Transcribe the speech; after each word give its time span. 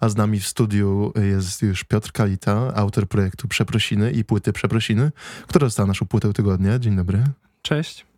a 0.00 0.08
z 0.08 0.16
nami 0.16 0.40
w 0.40 0.46
studiu 0.46 1.12
jest 1.16 1.62
już 1.62 1.84
Piotr 1.84 2.12
Kalita, 2.12 2.74
autor 2.74 3.08
projektu 3.08 3.48
Przeprosiny 3.48 4.10
i 4.10 4.24
płyty 4.24 4.52
Przeprosiny, 4.52 5.12
która 5.46 5.66
została 5.66 5.86
naszą 5.86 6.06
płytę 6.06 6.32
tygodnia. 6.32 6.78
Dzień 6.78 6.96
dobry. 6.96 7.24
Cześć. 7.62 8.10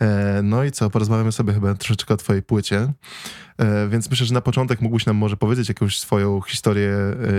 E, 0.00 0.40
no 0.42 0.64
i 0.64 0.70
co, 0.70 0.90
porozmawiamy 0.90 1.32
sobie 1.32 1.52
chyba 1.52 1.74
troszeczkę 1.74 2.14
o 2.14 2.16
twojej 2.16 2.42
płycie. 2.42 2.92
E, 3.58 3.88
więc 3.88 4.10
myślę, 4.10 4.26
że 4.26 4.34
na 4.34 4.40
początek 4.40 4.80
mógłbyś 4.80 5.06
nam 5.06 5.16
może 5.16 5.36
powiedzieć 5.36 5.68
jakąś 5.68 5.98
swoją 5.98 6.40
historię, 6.40 6.92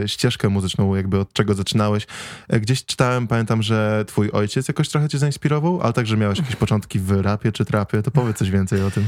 e, 0.03 0.07
ścieżkę 0.07 0.49
muzyczną, 0.49 0.95
jakby 0.95 1.19
od 1.19 1.33
czego 1.33 1.53
zaczynałeś. 1.53 2.07
Gdzieś 2.49 2.85
czytałem, 2.85 3.27
pamiętam, 3.27 3.63
że 3.63 4.05
twój 4.07 4.31
ojciec 4.31 4.67
jakoś 4.67 4.89
trochę 4.89 5.09
cię 5.09 5.17
zainspirował, 5.17 5.81
ale 5.81 5.93
także 5.93 6.17
miałeś 6.17 6.39
jakieś 6.39 6.55
początki 6.55 6.99
w 6.99 7.11
rapie 7.11 7.51
czy 7.51 7.65
trapie. 7.65 8.01
To 8.01 8.11
powiedz 8.11 8.37
coś 8.37 8.51
więcej 8.51 8.83
o 8.83 8.91
tym. 8.91 9.05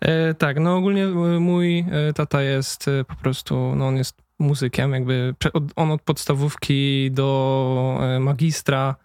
E, 0.00 0.34
tak, 0.34 0.60
no 0.60 0.76
ogólnie 0.76 1.06
mój 1.40 1.84
tata 2.14 2.42
jest 2.42 2.86
po 3.08 3.14
prostu, 3.14 3.74
no 3.76 3.88
on 3.88 3.96
jest 3.96 4.27
muzykiem, 4.38 4.92
jakby 4.92 5.34
on 5.76 5.90
od 5.90 6.02
podstawówki 6.02 7.10
do 7.10 8.00
magistra 8.20 8.96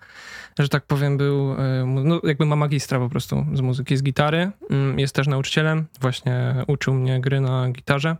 że 0.60 0.70
tak 0.70 0.86
powiem, 0.86 1.18
był, 1.18 1.54
e, 1.54 1.86
no 1.86 2.22
jakby 2.24 2.46
ma 2.46 2.56
magistra 2.56 3.00
po 3.00 3.10
prostu 3.10 3.46
z 3.54 3.62
muzyki, 3.62 3.98
z 3.98 4.04
gitary. 4.04 4.52
Mm, 4.70 5.00
jest 5.00 5.16
też 5.16 5.28
nauczycielem, 5.28 5.86
właśnie 6.02 6.56
uczył 6.68 6.94
mnie 6.94 7.22
gry 7.22 7.42
na 7.42 7.70
gitarze. 7.70 8.18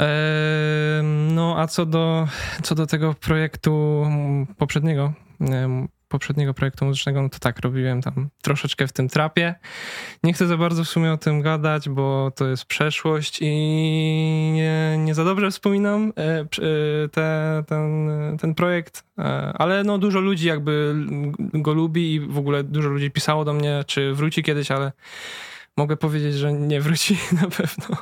E, 0.00 1.02
no 1.34 1.54
a 1.58 1.66
co 1.66 1.86
do, 1.86 2.28
co 2.62 2.74
do 2.74 2.86
tego 2.86 3.14
projektu 3.14 4.04
poprzedniego, 4.58 5.12
poprzedniego 6.16 6.54
projektu 6.54 6.84
muzycznego, 6.84 7.22
no 7.22 7.28
to 7.28 7.38
tak, 7.38 7.60
robiłem 7.60 8.02
tam 8.02 8.28
troszeczkę 8.42 8.86
w 8.86 8.92
tym 8.92 9.08
trapie. 9.08 9.54
Nie 10.22 10.32
chcę 10.32 10.46
za 10.46 10.56
bardzo 10.56 10.84
w 10.84 10.88
sumie 10.88 11.12
o 11.12 11.16
tym 11.16 11.42
gadać, 11.42 11.88
bo 11.88 12.32
to 12.36 12.46
jest 12.46 12.64
przeszłość 12.64 13.38
i 13.40 13.50
nie, 14.54 14.96
nie 14.98 15.14
za 15.14 15.24
dobrze 15.24 15.50
wspominam 15.50 16.12
e, 16.16 16.40
e, 16.40 16.46
te, 17.08 17.62
ten, 17.66 18.08
ten 18.40 18.54
projekt, 18.54 19.04
e, 19.18 19.22
ale 19.58 19.84
no 19.84 19.98
dużo 19.98 20.20
ludzi 20.20 20.48
jakby 20.48 20.94
go 21.54 21.72
lubi 21.74 22.14
i 22.14 22.20
w 22.20 22.38
ogóle 22.38 22.64
dużo 22.64 22.88
ludzi 22.88 23.10
pisało 23.10 23.44
do 23.44 23.52
mnie, 23.52 23.84
czy 23.86 24.14
wróci 24.14 24.42
kiedyś, 24.42 24.70
ale 24.70 24.92
mogę 25.76 25.96
powiedzieć, 25.96 26.34
że 26.34 26.52
nie 26.52 26.80
wróci 26.80 27.18
na 27.42 27.48
pewno. 27.48 27.96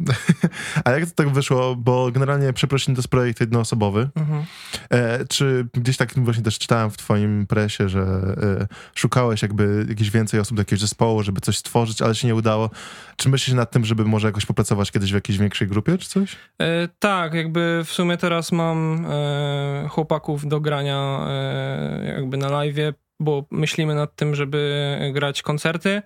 A 0.84 0.90
jak 0.90 1.04
to 1.04 1.10
tak 1.14 1.30
wyszło? 1.30 1.76
Bo 1.76 2.10
generalnie 2.10 2.52
przeprosin 2.52 2.94
to 2.94 2.98
jest 2.98 3.08
projekt 3.08 3.40
jednoosobowy. 3.40 4.08
Mhm. 4.14 4.44
E, 4.90 5.24
czy 5.26 5.66
gdzieś 5.74 5.96
tak 5.96 6.14
właśnie 6.16 6.42
też 6.42 6.58
czytałem 6.58 6.90
w 6.90 6.96
twoim 6.96 7.46
presie, 7.46 7.88
że 7.88 8.00
e, 8.00 8.66
szukałeś 8.94 9.42
jakby 9.42 9.86
jakieś 9.88 10.10
więcej 10.10 10.40
osób 10.40 10.56
do 10.56 10.60
jakiegoś 10.60 10.80
zespołu, 10.80 11.22
żeby 11.22 11.40
coś 11.40 11.58
stworzyć, 11.58 12.02
ale 12.02 12.14
się 12.14 12.26
nie 12.26 12.34
udało. 12.34 12.70
Czy 13.16 13.28
myślisz 13.28 13.56
nad 13.56 13.70
tym, 13.70 13.84
żeby 13.84 14.04
może 14.04 14.28
jakoś 14.28 14.46
popracować 14.46 14.92
kiedyś 14.92 15.10
w 15.10 15.14
jakiejś 15.14 15.38
większej 15.38 15.68
grupie, 15.68 15.98
czy 15.98 16.08
coś? 16.08 16.36
E, 16.60 16.88
tak, 16.98 17.34
jakby 17.34 17.82
w 17.84 17.92
sumie 17.92 18.16
teraz 18.16 18.52
mam 18.52 19.06
e, 19.10 19.88
chłopaków 19.88 20.48
do 20.48 20.60
grania 20.60 21.26
e, 21.28 22.12
jakby 22.16 22.36
na 22.36 22.48
live 22.48 22.94
bo 23.20 23.44
myślimy 23.50 23.94
nad 23.94 24.16
tym, 24.16 24.34
żeby 24.34 24.98
grać 25.12 25.42
koncerty. 25.42 26.02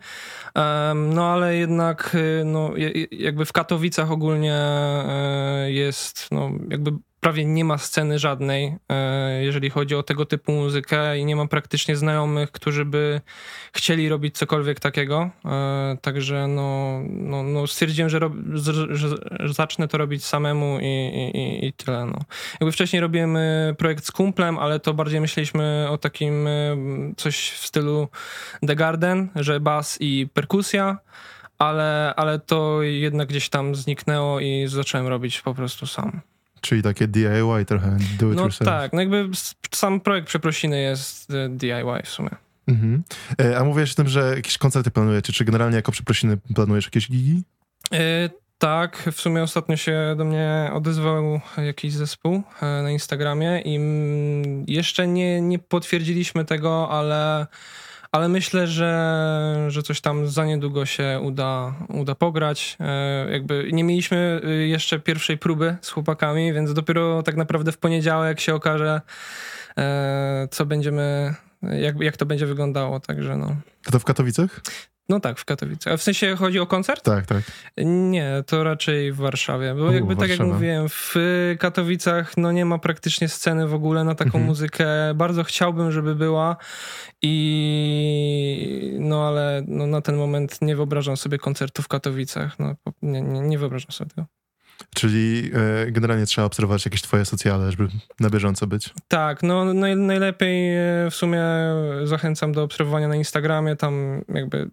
No 0.94 1.32
ale 1.32 1.56
jednak 1.56 2.16
no, 2.44 2.70
jakby 3.10 3.44
w 3.44 3.52
Katowicach 3.52 4.10
ogólnie 4.10 4.54
e, 4.54 5.66
jest 5.70 6.28
no, 6.32 6.50
jakby 6.68 6.90
prawie 7.20 7.44
nie 7.44 7.64
ma 7.64 7.78
sceny 7.78 8.18
żadnej, 8.18 8.76
e, 8.88 9.44
jeżeli 9.44 9.70
chodzi 9.70 9.94
o 9.94 10.02
tego 10.02 10.24
typu 10.24 10.52
muzykę 10.52 11.18
i 11.18 11.24
nie 11.24 11.36
mam 11.36 11.48
praktycznie 11.48 11.96
znajomych, 11.96 12.52
którzy 12.52 12.84
by 12.84 13.20
chcieli 13.72 14.08
robić 14.08 14.38
cokolwiek 14.38 14.80
takiego. 14.80 15.30
E, 15.44 15.96
także 16.02 16.46
no, 16.48 17.00
no, 17.06 17.42
no 17.42 17.66
stwierdziłem, 17.66 18.10
że, 18.10 18.18
rob, 18.18 18.32
że, 18.90 19.08
zacznę 19.52 19.88
to 19.88 19.98
robić 19.98 20.24
samemu 20.24 20.78
i, 20.80 20.86
i, 21.34 21.66
i 21.66 21.72
tyle. 21.72 22.06
No. 22.06 22.18
Jakby 22.60 22.72
wcześniej 22.72 23.00
robiłem 23.00 23.38
projekt 23.78 24.04
z 24.04 24.10
kumplem, 24.10 24.58
ale 24.58 24.80
to 24.80 24.94
bardziej 24.94 25.20
myśleliśmy 25.20 25.86
o 25.90 25.98
takim 25.98 26.46
e, 26.46 26.76
coś 27.16 27.50
w 27.50 27.66
stylu 27.66 28.08
The 28.66 28.76
Garden, 28.76 29.28
że 29.34 29.60
bas 29.60 29.96
i 30.00 30.28
perkusja 30.34 30.98
ale, 31.58 32.14
ale 32.16 32.38
to 32.38 32.82
jednak 32.82 33.28
gdzieś 33.28 33.48
tam 33.48 33.74
zniknęło 33.74 34.40
i 34.40 34.64
zacząłem 34.66 35.06
robić 35.06 35.40
po 35.40 35.54
prostu 35.54 35.86
sam. 35.86 36.20
Czyli 36.60 36.82
takie 36.82 37.08
DIY 37.08 37.64
trochę, 37.66 37.96
do 38.18 38.30
it 38.30 38.36
no 38.36 38.42
yourself. 38.42 38.68
tak, 38.70 38.92
no 38.92 39.00
jakby 39.00 39.28
sam 39.70 40.00
projekt 40.00 40.28
Przeprosiny 40.28 40.80
jest 40.80 41.30
e, 41.30 41.48
DIY 41.48 42.02
w 42.04 42.08
sumie. 42.08 42.30
Mhm. 42.68 43.02
E, 43.40 43.58
a 43.58 43.64
mówisz 43.64 43.92
o 43.92 43.94
tym, 43.94 44.08
że 44.08 44.34
jakieś 44.36 44.58
koncerty 44.58 44.90
planujecie, 44.90 45.32
czy 45.32 45.44
generalnie 45.44 45.76
jako 45.76 45.92
Przeprosiny 45.92 46.36
planujesz 46.54 46.84
jakieś 46.84 47.10
gigi? 47.10 47.42
E, 47.92 48.30
tak, 48.58 49.08
w 49.12 49.20
sumie 49.20 49.42
ostatnio 49.42 49.76
się 49.76 50.14
do 50.18 50.24
mnie 50.24 50.70
odezwał 50.72 51.40
jakiś 51.56 51.92
zespół 51.92 52.42
na 52.60 52.90
Instagramie 52.90 53.62
i 53.64 53.80
jeszcze 54.66 55.06
nie, 55.06 55.40
nie 55.40 55.58
potwierdziliśmy 55.58 56.44
tego, 56.44 56.90
ale 56.90 57.46
ale 58.12 58.28
myślę, 58.28 58.66
że, 58.66 59.66
że 59.68 59.82
coś 59.82 60.00
tam 60.00 60.28
za 60.28 60.44
niedługo 60.44 60.86
się 60.86 61.20
uda, 61.22 61.74
uda 61.88 62.14
pograć. 62.14 62.76
E, 62.80 63.30
jakby 63.30 63.70
nie 63.72 63.84
mieliśmy 63.84 64.40
y, 64.44 64.66
jeszcze 64.66 65.00
pierwszej 65.00 65.38
próby 65.38 65.76
z 65.80 65.90
chłopakami, 65.90 66.52
więc 66.52 66.72
dopiero 66.72 67.22
tak 67.22 67.36
naprawdę 67.36 67.72
w 67.72 67.78
poniedziałek 67.78 68.40
się 68.40 68.54
okaże, 68.54 69.00
e, 69.78 70.48
co 70.50 70.66
będziemy, 70.66 71.34
jak, 71.62 72.00
jak 72.00 72.16
to 72.16 72.26
będzie 72.26 72.46
wyglądało, 72.46 73.00
także 73.00 73.36
no. 73.36 73.56
To 73.90 73.98
w 73.98 74.04
Katowicach? 74.04 74.60
No 75.10 75.20
tak, 75.20 75.38
w 75.38 75.44
Katowicach. 75.44 75.92
A 75.92 75.96
w 75.96 76.02
sensie 76.02 76.36
chodzi 76.36 76.60
o 76.60 76.66
koncert? 76.66 77.04
Tak, 77.04 77.26
tak. 77.26 77.42
Nie, 77.86 78.44
to 78.46 78.64
raczej 78.64 79.12
w 79.12 79.16
Warszawie. 79.16 79.74
Bo 79.74 79.84
U, 79.84 79.92
jakby 79.92 80.14
Warszawa. 80.14 80.20
tak 80.20 80.30
jak 80.30 80.54
mówiłem, 80.54 80.88
w 80.88 81.14
Katowicach 81.58 82.36
no 82.36 82.52
nie 82.52 82.64
ma 82.64 82.78
praktycznie 82.78 83.28
sceny 83.28 83.68
w 83.68 83.74
ogóle 83.74 84.04
na 84.04 84.14
taką 84.14 84.28
mhm. 84.28 84.44
muzykę. 84.44 84.86
Bardzo 85.14 85.44
chciałbym, 85.44 85.92
żeby 85.92 86.14
była 86.14 86.56
i 87.22 88.96
no 89.00 89.28
ale 89.28 89.62
no, 89.66 89.86
na 89.86 90.00
ten 90.00 90.16
moment 90.16 90.62
nie 90.62 90.76
wyobrażam 90.76 91.16
sobie 91.16 91.38
koncertu 91.38 91.82
w 91.82 91.88
Katowicach. 91.88 92.58
No, 92.58 92.74
nie, 93.02 93.22
nie, 93.22 93.40
nie 93.40 93.58
wyobrażam 93.58 93.90
sobie 93.92 94.10
tego. 94.10 94.26
Czyli 94.94 95.50
e, 95.86 95.90
generalnie 95.90 96.26
trzeba 96.26 96.46
obserwować 96.46 96.84
jakieś 96.84 97.02
twoje 97.02 97.24
socjale, 97.24 97.70
żeby 97.70 97.88
na 98.20 98.30
bieżąco 98.30 98.66
być. 98.66 98.94
Tak, 99.08 99.42
no 99.42 99.74
naj, 99.74 99.96
najlepiej 99.96 100.76
e, 100.76 101.10
w 101.10 101.14
sumie 101.14 101.42
zachęcam 102.04 102.52
do 102.52 102.62
obserwowania 102.62 103.08
na 103.08 103.16
Instagramie, 103.16 103.76
tam 103.76 104.22
jakby 104.28 104.70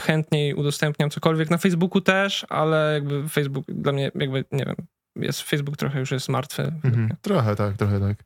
chętniej 0.00 0.54
udostępniam 0.54 1.10
cokolwiek. 1.10 1.50
Na 1.50 1.58
Facebooku 1.58 2.00
też, 2.00 2.46
ale 2.48 2.94
jakby 2.94 3.28
Facebook 3.28 3.66
dla 3.68 3.92
mnie 3.92 4.10
jakby, 4.14 4.44
nie 4.52 4.64
wiem, 4.64 4.76
jest 5.22 5.42
Facebook 5.42 5.76
trochę 5.76 6.00
już 6.00 6.10
jest 6.10 6.28
martwy. 6.28 6.72
Mhm. 6.84 7.08
Trochę 7.22 7.56
tak, 7.56 7.76
trochę 7.76 8.00
tak. 8.00 8.16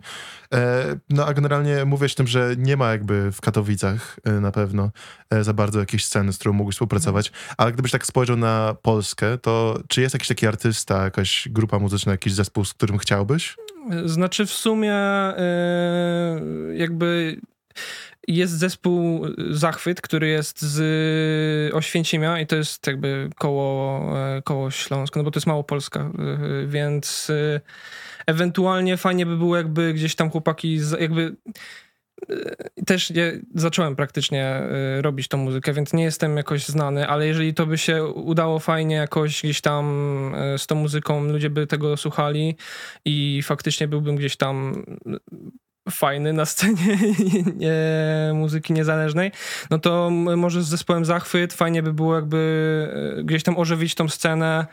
E, 0.55 0.85
no 1.11 1.27
a 1.27 1.35
generalnie 1.35 1.85
mówię 1.85 2.07
o 2.07 2.17
tym, 2.17 2.27
że 2.27 2.55
nie 2.59 2.77
ma 2.77 2.93
jakby 2.93 3.33
w 3.33 3.41
Katowicach 3.41 4.17
e, 4.25 4.33
na 4.33 4.53
pewno 4.53 4.91
e, 5.31 5.45
za 5.45 5.53
bardzo 5.53 5.81
jakiejś 5.81 6.05
sceny, 6.05 6.33
z 6.33 6.39
którą 6.39 6.53
mógłbyś 6.53 6.75
współpracować, 6.75 7.29
mhm. 7.29 7.55
ale 7.59 7.73
gdybyś 7.73 7.93
tak 7.93 8.07
spojrzał 8.07 8.37
na 8.37 8.77
Polskę, 8.83 9.39
to 9.39 9.81
czy 9.89 10.01
jest 10.01 10.15
jakiś 10.15 10.29
taki 10.29 10.47
artysta, 10.47 11.05
jakaś 11.05 11.49
grupa 11.51 11.79
muzyczna, 11.79 12.13
jakiś 12.13 12.33
zespół, 12.33 12.65
z 12.65 12.75
którym 12.75 12.99
chciałbyś? 12.99 13.57
Znaczy 14.05 14.47
w 14.47 14.53
sumie 14.53 14.95
e, 14.95 16.41
jakby 16.75 17.41
jest 18.29 18.59
zespół 18.59 19.27
Zachwyt, 19.51 20.01
który 20.01 20.29
jest 20.29 20.63
z 20.63 21.75
Oświęcimia 21.75 22.41
i 22.41 22.47
to 22.47 22.57
jest 22.57 22.87
jakby 22.87 23.31
koło, 23.39 24.01
e, 24.19 24.43
koło 24.43 24.71
Śląska, 24.71 25.21
no 25.21 25.25
bo 25.25 25.31
to 25.31 25.39
jest 25.39 25.47
Małopolska, 25.47 26.01
e, 26.01 26.67
więc 26.67 27.33
ewentualnie 28.27 28.97
fajnie 28.97 29.27
by 29.27 29.37
było 29.37 29.57
jakby 29.57 29.95
gdzieś 29.95 30.15
tam 30.15 30.31
chłopaki 30.31 30.79
jakby 31.01 31.37
też 32.87 33.11
nie, 33.11 33.33
zacząłem 33.55 33.97
praktycznie 33.97 34.63
robić 35.01 35.29
tą 35.29 35.39
muzykę, 35.39 35.73
więc 35.73 35.93
nie 35.93 36.05
jestem 36.05 36.37
jakoś 36.37 36.67
znany, 36.67 37.09
ale 37.09 37.27
jeżeli 37.27 37.55
to 37.55 37.67
by 37.67 37.79
się 37.79 38.05
udało 38.05 38.59
fajnie 38.59 38.97
jakoś 38.97 39.43
gdzieś 39.43 39.61
tam 39.61 39.85
z 40.57 40.67
tą 40.67 40.75
muzyką, 40.75 41.25
ludzie 41.25 41.51
by 41.51 41.67
tego 41.67 41.97
słuchali 41.97 42.57
i 43.05 43.41
faktycznie 43.45 43.89
byłbym 43.89 44.17
gdzieś 44.17 44.37
tam 44.37 44.85
fajny 45.91 46.33
na 46.33 46.45
scenie 46.45 46.99
nie, 47.57 47.75
muzyki 48.35 48.73
niezależnej, 48.73 49.33
no 49.71 49.79
to 49.79 50.11
może 50.37 50.63
z 50.63 50.67
zespołem 50.67 51.05
Zachwyt 51.05 51.53
fajnie 51.53 51.83
by 51.83 51.93
było 51.93 52.15
jakby 52.15 52.89
e, 53.19 53.23
gdzieś 53.25 53.43
tam 53.43 53.59
ożywić 53.59 53.95
tą 53.95 54.09
scenę 54.09 54.67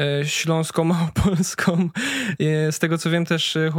e, 0.00 0.26
śląską, 0.26 0.84
małopolską. 0.94 1.88
Z 2.70 2.78
tego 2.78 2.98
co 2.98 3.10
wiem 3.10 3.24
też 3.24 3.56
e, 3.56 3.70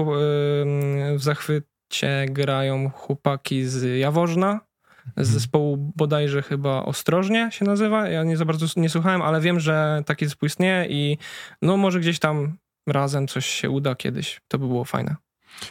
w 1.15 1.24
Zachwycie 1.24 2.25
grają 2.30 2.89
chłopaki 2.89 3.63
z 3.63 4.00
Jaworzna, 4.00 4.59
z 5.06 5.07
mhm. 5.07 5.27
zespołu 5.27 5.91
bodajże 5.95 6.41
chyba 6.41 6.83
Ostrożnie 6.83 7.50
się 7.51 7.65
nazywa. 7.65 8.09
Ja 8.09 8.24
nie 8.24 8.38
za 8.38 8.45
bardzo 8.45 8.65
nie 8.75 8.89
słuchałem, 8.89 9.21
ale 9.21 9.41
wiem, 9.41 9.59
że 9.59 10.03
taki 10.06 10.25
zespół 10.25 10.47
istnieje 10.47 10.85
i 10.89 11.18
no 11.62 11.77
może 11.77 12.00
gdzieś 12.00 12.19
tam 12.19 12.57
razem 12.88 13.27
coś 13.27 13.45
się 13.45 13.69
uda 13.69 13.95
kiedyś. 13.95 14.41
To 14.47 14.59
by 14.59 14.68
było 14.68 14.85
fajne. 14.85 15.15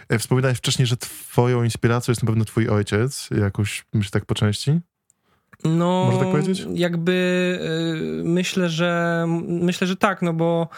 E, 0.08 0.19
wspominałeś 0.19 0.58
wcześniej, 0.58 0.87
że 0.87 0.96
twoją 0.96 1.64
inspiracją 1.64 2.12
jest 2.12 2.23
na 2.23 2.26
pewno 2.26 2.44
twój 2.44 2.69
ojciec, 2.69 3.29
jakoś, 3.40 3.84
myślę 3.94 4.11
tak 4.11 4.26
po 4.26 4.34
części? 4.34 4.81
No, 5.64 6.05
Można 6.05 6.20
tak 6.20 6.31
powiedzieć? 6.31 6.67
Jakby 6.75 7.12
y, 8.20 8.25
myślę, 8.25 8.69
że 8.69 9.25
myślę, 9.46 9.87
że 9.87 9.96
tak, 9.96 10.23
no 10.23 10.32
bo 10.32 10.69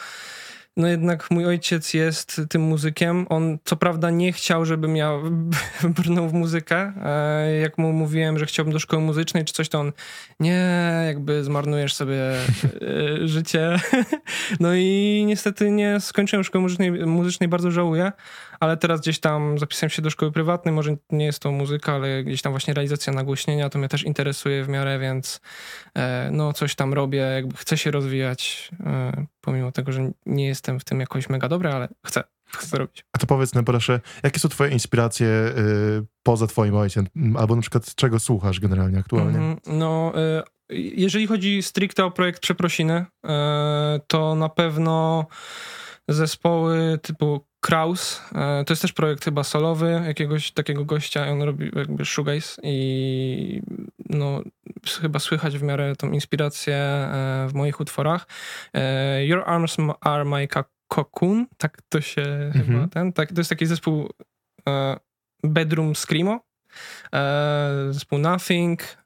no 0.77 0.89
jednak 0.89 1.31
mój 1.31 1.47
ojciec 1.47 1.95
jest 1.95 2.41
tym 2.49 2.63
muzykiem. 2.63 3.27
On 3.29 3.59
co 3.65 3.77
prawda 3.77 4.11
nie 4.11 4.33
chciał, 4.33 4.65
żebym 4.65 4.97
ja 4.97 5.13
brnął 5.97 6.29
w 6.29 6.33
muzykę. 6.33 6.93
E, 7.05 7.57
jak 7.57 7.79
mu 7.79 7.93
mówiłem, 7.93 8.39
że 8.39 8.47
chciałbym 8.47 8.73
do 8.73 8.79
szkoły 8.79 9.03
muzycznej 9.03 9.45
czy 9.45 9.55
coś, 9.55 9.69
to 9.69 9.81
on 9.81 9.93
nie, 10.41 10.69
jakby 11.07 11.45
zmarnujesz 11.45 11.95
sobie 11.95 12.33
e, 12.33 13.29
życie. 13.29 13.71
No 14.61 14.75
i 14.75 15.25
niestety 15.27 15.71
nie 15.71 16.01
skończyłem 16.01 16.45
szkoły 16.45 16.63
muzycznej, 16.63 16.91
muzycznej, 16.91 17.49
bardzo 17.49 17.71
żałuję, 17.71 18.13
ale 18.61 18.77
teraz 18.77 19.01
gdzieś 19.01 19.21
tam 19.21 19.59
zapisałem 19.59 19.91
się 19.91 20.03
do 20.03 20.11
szkoły 20.11 20.33
prywatnej, 20.33 20.75
może 20.75 20.97
nie 21.11 21.25
jest 21.25 21.41
to 21.41 21.53
muzyka, 21.53 21.93
ale 21.93 22.25
gdzieś 22.25 22.43
tam 22.43 22.53
właśnie 22.53 22.75
realizacja 22.75 23.13
nagłośnienia, 23.13 23.71
to 23.71 23.79
mnie 23.79 23.89
też 23.89 24.03
interesuje 24.03 24.65
w 24.65 24.69
miarę, 24.69 24.99
więc 24.99 25.41
e, 25.95 26.29
no 26.33 26.53
coś 26.53 26.75
tam 26.75 26.95
robię, 26.95 27.19
jakby 27.19 27.57
chcę 27.57 27.79
się 27.79 27.91
rozwijać, 27.91 28.71
pomimo 29.41 29.73
tego, 29.73 29.93
że 29.93 30.11
nie 30.27 30.47
jest 30.47 30.65
jestem 30.65 30.81
w 30.81 30.85
tym 30.85 31.01
jakoś 31.01 31.29
mega 31.29 31.49
dobry, 31.49 31.69
ale 31.69 31.89
chcę, 32.07 32.25
chcę 32.47 32.79
robić. 32.79 33.05
A 33.13 33.19
to 33.19 33.27
powiedz 33.27 33.55
nam 33.55 33.65
proszę, 33.65 34.01
jakie 34.23 34.41
są 34.41 34.49
twoje 34.49 34.71
inspiracje 34.71 35.27
y, 35.27 35.53
poza 36.23 36.47
twoim 36.47 36.75
ojcem? 36.75 37.07
Albo 37.39 37.57
na 37.57 37.63
przykład 37.63 37.95
czego 37.95 38.21
słuchasz 38.21 38.61
generalnie 38.61 38.99
aktualnie? 38.99 39.39
Mm, 39.39 39.61
no, 39.67 40.13
y, 40.71 40.77
jeżeli 40.97 41.27
chodzi 41.27 41.63
stricte 41.63 42.05
o 42.05 42.11
projekt 42.11 42.41
Przeprosiny, 42.41 43.07
y, 43.25 43.29
to 44.07 44.35
na 44.35 44.49
pewno 44.49 45.27
zespoły 46.09 46.99
typu 47.03 47.47
Kraus, 47.65 48.23
to 48.67 48.73
jest 48.73 48.83
też 48.83 48.93
projekt 48.93 49.25
chyba 49.25 49.45
solowy 49.45 50.03
jakiegoś 50.07 50.53
takiego 50.53 50.85
gościa, 50.85 51.29
on 51.29 51.43
robi 51.43 51.71
jakby 51.77 52.05
shoegaze 52.05 52.63
i 52.63 53.63
no 54.11 54.43
chyba 55.01 55.19
słychać 55.19 55.59
w 55.59 55.63
miarę 55.63 55.97
tą 55.97 56.11
inspirację 56.11 57.09
w 57.49 57.51
moich 57.55 57.81
utworach. 57.81 58.27
Your 59.27 59.43
Arms 59.47 59.77
Are 60.01 60.25
My 60.25 60.49
Cocoon, 60.89 61.47
tak 61.59 61.83
to 61.89 62.01
się 62.01 62.23
mhm. 62.23 62.65
chyba 62.65 62.89
ten, 62.89 63.13
tak, 63.13 63.33
to 63.33 63.41
jest 63.41 63.51
taki 63.51 63.67
zespół 63.67 64.11
Bedroom 65.45 65.95
Screamo, 65.95 66.41
zespół 67.91 68.19
Nothing, 68.19 68.97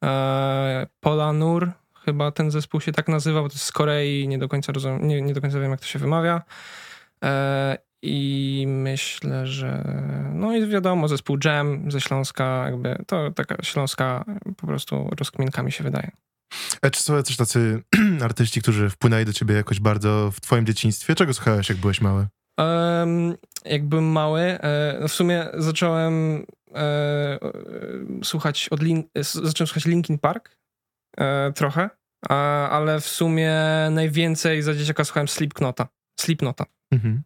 Pola 1.00 1.32
Nur, 1.32 1.70
chyba 2.04 2.30
ten 2.30 2.50
zespół 2.50 2.80
się 2.80 2.92
tak 2.92 3.08
nazywa, 3.08 3.42
bo 3.42 3.48
to 3.48 3.54
jest 3.54 3.64
z 3.64 3.72
Korei, 3.72 4.28
nie 4.28 4.38
do 4.38 4.48
końca 4.48 4.72
rozumiem, 4.72 5.08
nie, 5.08 5.22
nie 5.22 5.34
do 5.34 5.40
końca 5.40 5.60
wiem 5.60 5.70
jak 5.70 5.80
to 5.80 5.86
się 5.86 5.98
wymawia. 5.98 6.42
I 8.02 8.64
myślę, 8.68 9.46
że 9.46 9.84
no 10.34 10.56
i 10.56 10.66
wiadomo, 10.66 11.08
zespół 11.08 11.38
Jam 11.44 11.90
ze 11.90 12.00
Śląska, 12.00 12.64
jakby 12.64 13.04
to 13.06 13.30
taka 13.30 13.62
śląska 13.62 14.24
po 14.56 14.66
prostu 14.66 15.10
rozkminka 15.18 15.62
mi 15.62 15.72
się 15.72 15.84
wydaje. 15.84 16.10
A 16.82 16.90
czy 16.90 17.02
są 17.02 17.16
jacyś 17.16 17.36
tacy 17.36 17.82
artyści, 18.22 18.62
którzy 18.62 18.90
wpłynęli 18.90 19.24
do 19.24 19.32
ciebie 19.32 19.54
jakoś 19.54 19.80
bardzo 19.80 20.30
w 20.30 20.40
twoim 20.40 20.66
dzieciństwie? 20.66 21.14
Czego 21.14 21.34
słuchałeś, 21.34 21.68
jak 21.68 21.78
byłeś 21.78 22.00
mały? 22.00 22.26
Um, 22.58 23.34
jak 23.64 23.84
byłem 23.84 24.04
mały, 24.04 24.40
e, 24.40 24.98
no 25.00 25.08
w 25.08 25.12
sumie 25.12 25.46
zacząłem 25.54 26.44
e, 26.74 27.38
słuchać 28.24 28.68
od 28.68 28.82
Lin 28.82 29.04
zacząłem 29.22 29.66
słuchać 29.66 29.86
Linkin 29.86 30.18
Park 30.18 30.58
e, 31.16 31.52
trochę, 31.52 31.90
ale 32.70 33.00
w 33.00 33.08
sumie 33.08 33.54
najwięcej 33.90 34.62
za 34.62 34.74
dzieciaka 34.74 35.04
słuchałem 35.04 35.28
Slipknota. 35.28 35.88
Slipknota. 36.20 36.64
Mhm 36.92 37.22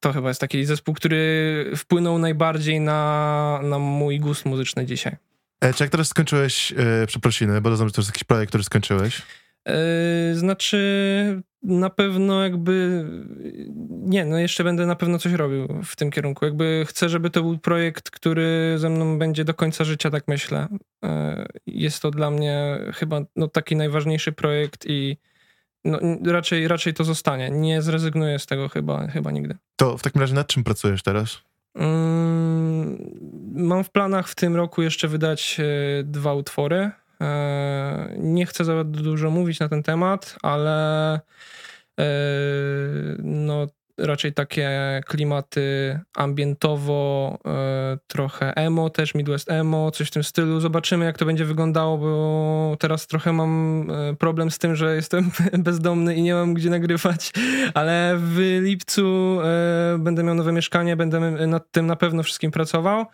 to 0.00 0.12
chyba 0.12 0.28
jest 0.28 0.40
taki 0.40 0.64
zespół, 0.64 0.94
który 0.94 1.72
wpłynął 1.76 2.18
najbardziej 2.18 2.80
na, 2.80 3.60
na 3.62 3.78
mój 3.78 4.20
gust 4.20 4.44
muzyczny 4.44 4.86
dzisiaj. 4.86 5.16
E, 5.60 5.74
czy 5.74 5.84
jak 5.84 5.90
teraz 5.90 6.08
skończyłeś 6.08 6.74
e, 6.76 7.06
przeprosiny, 7.06 7.60
bo 7.60 7.70
rozumiem, 7.70 7.88
że 7.88 7.94
to 7.94 8.00
jest 8.00 8.10
jakiś 8.10 8.24
projekt, 8.24 8.50
który 8.50 8.64
skończyłeś? 8.64 9.22
E, 9.68 10.34
znaczy, 10.34 11.42
na 11.62 11.90
pewno 11.90 12.42
jakby. 12.42 13.04
Nie, 13.88 14.24
no 14.24 14.38
jeszcze 14.38 14.64
będę 14.64 14.86
na 14.86 14.96
pewno 14.96 15.18
coś 15.18 15.32
robił 15.32 15.82
w 15.84 15.96
tym 15.96 16.10
kierunku. 16.10 16.44
Jakby 16.44 16.84
chcę, 16.88 17.08
żeby 17.08 17.30
to 17.30 17.42
był 17.42 17.58
projekt, 17.58 18.10
który 18.10 18.74
ze 18.78 18.90
mną 18.90 19.18
będzie 19.18 19.44
do 19.44 19.54
końca 19.54 19.84
życia, 19.84 20.10
tak 20.10 20.28
myślę. 20.28 20.68
E, 21.04 21.46
jest 21.66 22.02
to 22.02 22.10
dla 22.10 22.30
mnie 22.30 22.78
chyba 22.94 23.20
no, 23.36 23.48
taki 23.48 23.76
najważniejszy 23.76 24.32
projekt 24.32 24.84
i 24.88 25.16
no, 25.86 25.98
raczej, 26.32 26.68
raczej 26.68 26.94
to 26.94 27.04
zostanie. 27.04 27.50
Nie 27.50 27.82
zrezygnuję 27.82 28.38
z 28.38 28.46
tego 28.46 28.68
chyba, 28.68 29.06
chyba 29.06 29.30
nigdy. 29.30 29.56
To 29.76 29.98
w 29.98 30.02
takim 30.02 30.20
razie 30.20 30.34
nad 30.34 30.46
czym 30.46 30.64
pracujesz 30.64 31.02
teraz? 31.02 31.42
Mm, 31.74 32.98
mam 33.54 33.84
w 33.84 33.90
planach 33.90 34.28
w 34.28 34.34
tym 34.34 34.56
roku 34.56 34.82
jeszcze 34.82 35.08
wydać 35.08 35.60
e, 35.60 36.02
dwa 36.04 36.34
utwory. 36.34 36.90
E, 37.20 38.14
nie 38.18 38.46
chcę 38.46 38.64
za 38.64 38.84
dużo 38.84 39.30
mówić 39.30 39.60
na 39.60 39.68
ten 39.68 39.82
temat, 39.82 40.36
ale 40.42 41.14
e, 41.14 42.04
no, 43.18 43.66
raczej 43.98 44.32
takie 44.32 44.70
klimaty 45.06 45.98
ambientowo, 46.14 47.38
e, 47.46 47.98
trochę 48.06 48.54
emo, 48.56 48.90
też 48.90 49.14
Midwest 49.14 49.50
emo, 49.50 49.90
coś 49.90 50.08
w 50.08 50.10
tym 50.10 50.24
stylu. 50.24 50.60
Zobaczymy, 50.60 51.04
jak 51.04 51.18
to 51.18 51.24
będzie 51.24 51.44
wyglądało, 51.44 51.98
bo 51.98 52.76
teraz 52.80 53.06
trochę 53.06 53.32
mam 53.32 53.86
e, 53.90 54.16
problem 54.16 54.50
z 54.50 54.58
tym, 54.58 54.76
że 54.76 54.96
jestem 54.96 55.30
bezdomny 55.58 56.14
i 56.14 56.22
nie 56.22 56.34
mam 56.34 56.54
gdzie 56.54 56.70
nagrywać, 56.70 57.32
ale 57.74 58.14
w 58.18 58.60
lipcu 58.62 59.38
e, 59.40 59.98
będę 59.98 60.24
miał 60.24 60.34
nowe 60.34 60.52
mieszkanie, 60.52 60.96
będę 60.96 61.20
nad 61.46 61.70
tym 61.70 61.86
na 61.86 61.96
pewno 61.96 62.22
wszystkim 62.22 62.50
pracował 62.50 63.06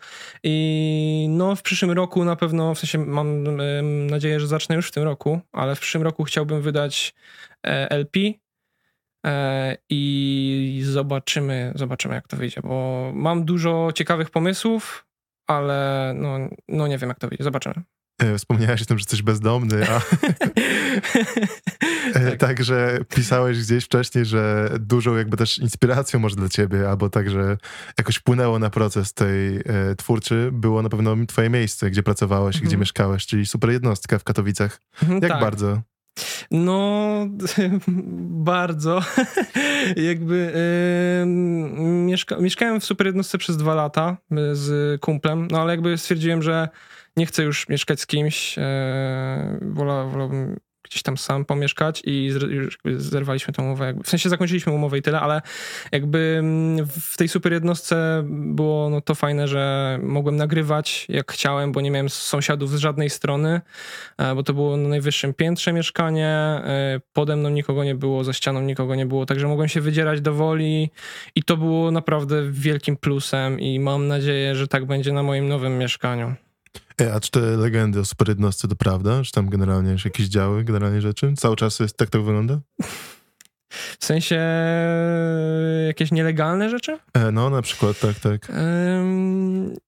i 0.43 1.27
no 1.29 1.55
w 1.55 1.61
przyszłym 1.61 1.91
roku 1.91 2.25
na 2.25 2.35
pewno, 2.35 2.75
w 2.75 2.79
sensie 2.79 2.97
mam 2.97 3.43
nadzieję, 4.07 4.39
że 4.39 4.47
zacznę 4.47 4.75
już 4.75 4.87
w 4.87 4.91
tym 4.91 5.03
roku, 5.03 5.39
ale 5.51 5.75
w 5.75 5.79
przyszłym 5.79 6.03
roku 6.03 6.23
chciałbym 6.23 6.61
wydać 6.61 7.13
LP, 7.89 8.19
i 9.89 10.81
zobaczymy, 10.85 11.73
zobaczymy 11.75 12.15
jak 12.15 12.27
to 12.27 12.37
wyjdzie, 12.37 12.61
bo 12.63 13.11
mam 13.15 13.45
dużo 13.45 13.89
ciekawych 13.95 14.29
pomysłów, 14.29 15.05
ale 15.47 16.13
no, 16.17 16.37
no 16.67 16.87
nie 16.87 16.97
wiem 16.97 17.09
jak 17.09 17.19
to 17.19 17.27
wyjdzie, 17.27 17.43
zobaczymy. 17.43 17.75
E, 18.19 18.37
wspomniałeś 18.37 18.81
o 18.81 18.85
tym, 18.85 18.97
że 18.97 19.01
jesteś 19.01 19.21
bezdomny, 19.21 19.87
a 19.89 20.01
e, 22.13 22.29
tak. 22.29 22.39
także 22.39 22.99
pisałeś 23.15 23.59
gdzieś 23.59 23.85
wcześniej, 23.85 24.25
że 24.25 24.69
dużą 24.79 25.15
jakby 25.15 25.37
też 25.37 25.59
inspiracją 25.59 26.19
może 26.19 26.35
dla 26.35 26.49
ciebie, 26.49 26.89
albo 26.89 27.09
także 27.09 27.57
jakoś 27.97 28.15
wpłynęło 28.15 28.59
na 28.59 28.69
proces 28.69 29.13
tej 29.13 29.55
e, 29.55 29.61
twórczy, 29.97 30.49
było 30.53 30.81
na 30.81 30.89
pewno 30.89 31.15
twoje 31.27 31.49
miejsce, 31.49 31.91
gdzie 31.91 32.03
pracowałeś, 32.03 32.55
mhm. 32.55 32.67
gdzie 32.67 32.77
mieszkałeś, 32.77 33.25
czyli 33.25 33.45
super 33.45 33.69
jednostka 33.69 34.19
w 34.19 34.23
Katowicach. 34.23 34.81
Mhm, 35.01 35.21
jak 35.21 35.31
tak. 35.31 35.41
bardzo? 35.41 35.81
No, 36.51 37.27
bardzo. 38.49 38.99
Jakby 40.09 40.35
yy, 40.35 41.25
mieszka 42.05 42.37
mieszkałem 42.37 42.79
w 42.79 42.85
super 42.85 43.07
jednostce 43.07 43.37
przez 43.37 43.57
dwa 43.57 43.75
lata 43.75 44.17
y, 44.31 44.55
z 44.55 45.01
kumplem, 45.01 45.47
no 45.51 45.61
ale 45.61 45.73
jakby 45.73 45.97
stwierdziłem, 45.97 46.41
że 46.41 46.69
nie 47.17 47.25
chcę 47.25 47.43
już 47.43 47.69
mieszkać 47.69 47.99
z 47.99 48.07
kimś. 48.07 48.57
Yy, 48.57 48.63
wola, 49.61 50.05
wolałbym 50.05 50.59
gdzieś 50.93 51.03
tam 51.03 51.17
sam 51.17 51.45
pomieszkać 51.45 52.01
i 52.05 52.31
zerwaliśmy 52.95 53.53
tę 53.53 53.63
umowę. 53.63 53.85
Jakby, 53.85 54.03
w 54.03 54.09
sensie 54.09 54.29
zakończyliśmy 54.29 54.73
umowę 54.73 54.97
i 54.97 55.01
tyle, 55.01 55.19
ale 55.19 55.41
jakby 55.91 56.35
mm, 56.39 56.87
w 56.87 57.17
tej 57.17 57.27
super 57.27 57.53
jednostce 57.53 58.23
było 58.27 58.89
no 58.89 59.01
to 59.01 59.15
fajne, 59.15 59.47
że 59.47 59.99
mogłem 60.03 60.35
nagrywać 60.35 61.05
jak 61.09 61.31
chciałem, 61.31 61.71
bo 61.71 61.81
nie 61.81 61.91
miałem 61.91 62.09
sąsiadów 62.09 62.71
z 62.71 62.75
żadnej 62.75 63.09
strony, 63.09 63.61
e, 64.17 64.35
bo 64.35 64.43
to 64.43 64.53
było 64.53 64.77
na 64.77 64.89
najwyższym 64.89 65.33
piętrze 65.33 65.73
mieszkanie, 65.73 66.27
e, 66.27 67.01
pode 67.13 67.35
mną 67.35 67.49
nikogo 67.49 67.83
nie 67.83 67.95
było, 67.95 68.23
za 68.23 68.33
ścianą 68.33 68.61
nikogo 68.61 68.95
nie 68.95 69.05
było, 69.05 69.25
także 69.25 69.47
mogłem 69.47 69.67
się 69.67 69.81
wydzierać 69.81 70.21
do 70.21 70.33
woli 70.33 70.89
i 71.35 71.43
to 71.43 71.57
było 71.57 71.91
naprawdę 71.91 72.43
wielkim 72.51 72.97
plusem 72.97 73.59
i 73.59 73.79
mam 73.79 74.07
nadzieję, 74.07 74.55
że 74.55 74.67
tak 74.67 74.85
będzie 74.85 75.13
na 75.13 75.23
moim 75.23 75.47
nowym 75.47 75.77
mieszkaniu. 75.77 76.42
E, 77.01 77.13
a 77.13 77.19
czy 77.19 77.31
te 77.31 77.39
legendy 77.39 77.99
o 77.99 78.05
super 78.05 78.29
jednostce 78.29 78.67
to 78.67 78.75
prawda? 78.75 79.23
Czy 79.23 79.31
tam 79.31 79.49
generalnie 79.49 79.95
jakieś 80.05 80.27
działy, 80.27 80.63
generalnie 80.63 81.01
rzeczy? 81.01 81.33
Cały 81.37 81.55
czas 81.55 81.79
jest, 81.79 81.97
tak 81.97 82.09
to 82.09 82.23
wygląda? 82.23 82.59
W 83.99 84.05
sensie 84.05 84.39
jakieś 85.87 86.11
nielegalne 86.11 86.69
rzeczy? 86.69 86.99
E, 87.13 87.31
no, 87.31 87.49
na 87.49 87.61
przykład, 87.61 87.99
tak, 87.99 88.19
tak. 88.19 88.51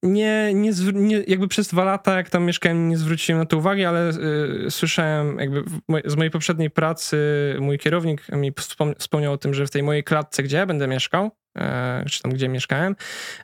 nie, 0.02 0.54
nie, 0.54 0.72
nie, 0.94 1.24
jakby 1.26 1.48
przez 1.48 1.68
dwa 1.68 1.84
lata, 1.84 2.16
jak 2.16 2.30
tam 2.30 2.44
mieszkałem, 2.44 2.88
nie 2.88 2.96
zwróciłem 2.98 3.40
na 3.40 3.46
to 3.46 3.56
uwagi, 3.56 3.84
ale 3.84 4.10
y, 4.10 4.70
słyszałem, 4.70 5.38
jakby 5.38 5.64
z 6.04 6.16
mojej 6.16 6.30
poprzedniej 6.30 6.70
pracy 6.70 7.16
mój 7.60 7.78
kierownik 7.78 8.28
mi 8.32 8.52
wspomniał 8.98 9.32
o 9.32 9.38
tym, 9.38 9.54
że 9.54 9.66
w 9.66 9.70
tej 9.70 9.82
mojej 9.82 10.04
klatce, 10.04 10.42
gdzie 10.42 10.56
ja 10.56 10.66
będę 10.66 10.88
mieszkał, 10.88 11.30
czy 12.10 12.22
tam 12.22 12.32
gdzie 12.32 12.48
mieszkałem, 12.48 12.96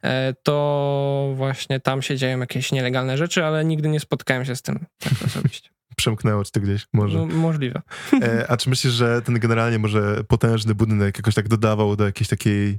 e, 0.02 0.34
to 0.42 1.32
właśnie 1.36 1.80
tam 1.80 2.02
się 2.02 2.16
dzieją 2.16 2.38
jakieś 2.38 2.72
nielegalne 2.72 3.16
rzeczy, 3.18 3.44
ale 3.44 3.64
nigdy 3.64 3.88
nie 3.88 4.00
spotkałem 4.00 4.44
się 4.44 4.56
z 4.56 4.62
tym 4.62 4.86
tak 4.98 5.12
osobiście. 5.26 5.70
Przemknęło 5.96 6.44
ci 6.44 6.50
to 6.50 6.60
gdzieś, 6.60 6.86
może. 6.92 7.18
No, 7.18 7.26
możliwe. 7.26 7.82
E, 8.22 8.50
a 8.50 8.56
czy 8.56 8.70
myślisz, 8.70 8.92
że 8.92 9.22
ten 9.22 9.38
generalnie 9.38 9.78
może 9.78 10.24
potężny 10.24 10.74
budynek 10.74 11.16
jakoś 11.16 11.34
tak 11.34 11.48
dodawał 11.48 11.96
do 11.96 12.04
jakiejś 12.04 12.28
takiej, 12.28 12.78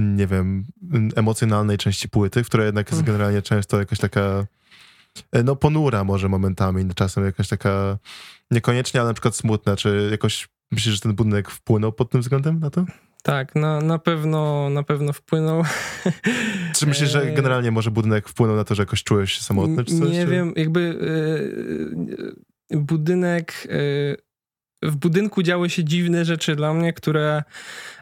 nie 0.00 0.26
wiem, 0.26 0.66
emocjonalnej 1.16 1.78
części 1.78 2.08
płyty, 2.08 2.42
która 2.42 2.64
jednak 2.64 2.90
jest 2.90 3.02
generalnie 3.02 3.42
często 3.42 3.78
jakaś 3.78 3.98
taka, 3.98 4.46
e, 5.32 5.42
no 5.42 5.56
ponura 5.56 6.04
może 6.04 6.28
momentami, 6.28 6.94
czasem 6.94 7.24
jakaś 7.24 7.48
taka, 7.48 7.98
niekoniecznie, 8.50 9.00
ale 9.00 9.10
na 9.10 9.14
przykład 9.14 9.36
smutna, 9.36 9.76
czy 9.76 10.08
jakoś 10.10 10.48
myślisz, 10.70 10.94
że 10.94 11.00
ten 11.00 11.14
budynek 11.14 11.50
wpłynął 11.50 11.92
pod 11.92 12.10
tym 12.10 12.20
względem 12.20 12.60
na 12.60 12.70
to? 12.70 12.84
Tak, 13.26 13.54
na, 13.54 13.80
na 13.80 13.98
pewno 13.98 14.70
na 14.70 14.82
pewno 14.82 15.12
wpłynął. 15.12 15.62
Czy 16.76 16.86
myślisz, 16.86 17.10
że 17.10 17.26
generalnie 17.26 17.70
może 17.70 17.90
budynek 17.90 18.28
wpłynął 18.28 18.56
na 18.56 18.64
to, 18.64 18.74
że 18.74 18.82
jakoś 18.82 19.02
czułeś 19.02 19.32
się 19.32 19.42
samotny 19.42 19.84
czy 19.84 19.98
coś? 19.98 20.10
Nie 20.10 20.24
czy? 20.24 20.30
wiem, 20.30 20.52
jakby 20.56 20.80
y, 22.70 22.76
budynek 22.76 23.66
y, 23.70 24.16
w 24.82 24.96
budynku 24.96 25.42
działy 25.42 25.70
się 25.70 25.84
dziwne 25.84 26.24
rzeczy 26.24 26.56
dla 26.56 26.74
mnie, 26.74 26.92
które 26.92 27.42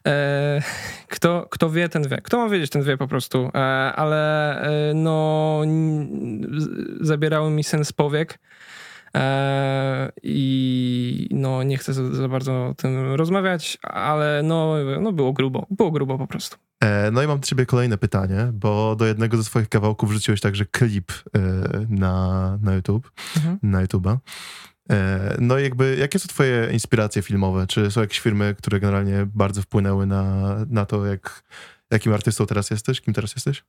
e, 0.06 0.62
kto, 1.08 1.46
kto 1.50 1.70
wie, 1.70 1.88
ten 1.88 2.08
wie. 2.08 2.18
Kto 2.22 2.38
ma 2.38 2.48
wiedzieć, 2.48 2.70
ten 2.70 2.82
wie 2.82 2.96
po 2.96 3.08
prostu. 3.08 3.50
E, 3.54 3.58
ale 3.96 4.60
e, 4.62 4.94
no 4.94 5.60
zabierały 7.00 7.50
mi 7.50 7.64
sens 7.64 7.92
powiek. 7.92 8.38
E, 9.16 10.12
I 10.22 11.28
no 11.30 11.62
nie 11.62 11.78
chcę 11.78 11.94
za, 11.94 12.14
za, 12.14 12.28
bardzo 12.28 12.66
o 12.66 12.74
tym 12.74 13.12
rozmawiać, 13.12 13.78
ale 13.82 14.42
no, 14.44 14.74
no 15.00 15.12
było 15.12 15.32
grubo. 15.32 15.66
Było 15.70 15.90
grubo 15.90 16.18
po 16.18 16.26
prostu. 16.26 16.56
E, 16.80 17.10
no 17.10 17.22
i 17.22 17.26
mam 17.26 17.40
do 17.40 17.46
ciebie 17.46 17.66
kolejne 17.66 17.98
pytanie, 17.98 18.50
bo 18.52 18.96
do 18.96 19.06
jednego 19.06 19.36
ze 19.36 19.44
swoich 19.44 19.68
kawałków 19.68 20.10
wrzuciłeś 20.10 20.40
także 20.40 20.66
klip 20.66 21.12
e, 21.12 21.40
na, 21.88 22.58
na 22.62 22.74
YouTube, 22.74 23.10
mhm. 23.36 23.58
na 23.62 23.86
YouTube'a. 23.86 24.16
No 25.38 25.58
i 25.58 25.62
jakby, 25.62 25.96
jakie 25.96 26.18
są 26.18 26.28
twoje 26.28 26.68
inspiracje 26.72 27.22
filmowe? 27.22 27.66
Czy 27.66 27.90
są 27.90 28.00
jakieś 28.00 28.20
filmy, 28.20 28.54
które 28.58 28.80
generalnie 28.80 29.26
bardzo 29.34 29.62
wpłynęły 29.62 30.06
na, 30.06 30.56
na 30.68 30.86
to, 30.86 31.06
jak, 31.06 31.42
jakim 31.90 32.12
artystą 32.12 32.46
teraz 32.46 32.70
jesteś? 32.70 33.00
Kim 33.00 33.14
teraz 33.14 33.34
jesteś? 33.34 33.64